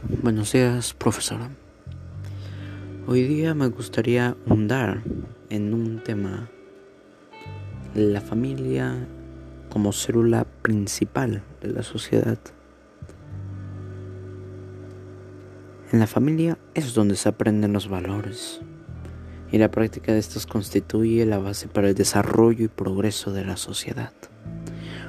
[0.00, 1.50] Buenos días, profesora.
[3.08, 5.02] Hoy día me gustaría hundar
[5.50, 6.48] en un tema,
[7.96, 9.08] la familia
[9.68, 12.38] como célula principal de la sociedad.
[15.90, 18.60] En la familia es donde se aprenden los valores
[19.50, 23.56] y la práctica de estos constituye la base para el desarrollo y progreso de la
[23.56, 24.12] sociedad.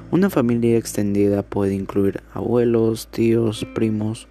[0.09, 4.27] Una familia extendida puede incluir abuelos, tíos, primos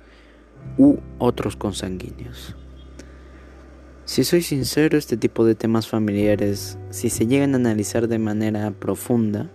[0.77, 2.57] u otros consanguíneos.
[4.05, 8.71] Si soy sincero, este tipo de temas familiares, si se llegan a analizar de manera
[8.71, 9.51] profunda,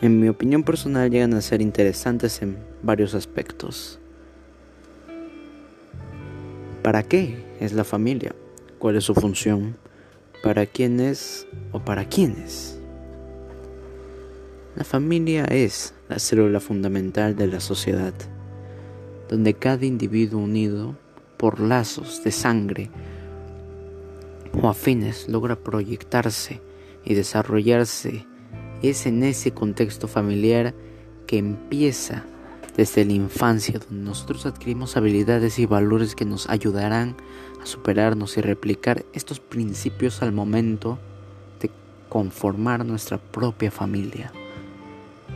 [0.00, 4.00] en mi opinión personal llegan a ser interesantes en varios aspectos.
[6.82, 8.34] ¿Para qué es la familia?
[8.78, 9.76] ¿Cuál es su función?
[10.42, 12.80] ¿Para quién es o para quiénes?
[14.74, 18.14] La familia es la célula fundamental de la sociedad,
[19.30, 20.96] donde cada individuo unido
[21.36, 22.90] por lazos de sangre
[24.60, 26.60] o afines logra proyectarse
[27.04, 28.26] y desarrollarse.
[28.82, 30.74] Es en ese contexto familiar
[31.28, 32.24] que empieza
[32.76, 37.16] desde la infancia, donde nosotros adquirimos habilidades y valores que nos ayudarán
[37.62, 40.98] a superarnos y replicar estos principios al momento
[41.60, 41.70] de
[42.08, 44.32] conformar nuestra propia familia,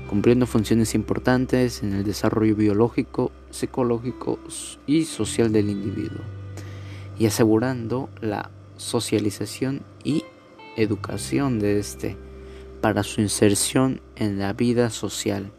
[0.08, 4.38] cumpliendo funciones importantes en el desarrollo biológico, psicológico
[4.86, 6.20] y social del individuo,
[7.18, 10.24] y asegurando la socialización y
[10.76, 12.16] educación de este
[12.80, 15.50] para su inserción en la vida social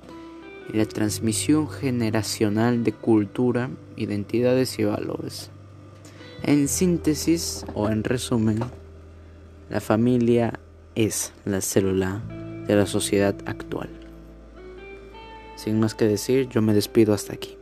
[0.71, 5.49] y la transmisión generacional de cultura, identidades y valores.
[6.43, 8.59] En síntesis o en resumen,
[9.69, 10.59] la familia
[10.93, 12.21] es la célula
[12.67, 14.04] de la sociedad actual.
[15.55, 17.57] Sin más que decir, yo me despido hasta aquí.